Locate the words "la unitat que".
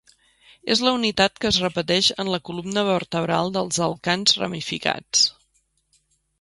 0.85-1.47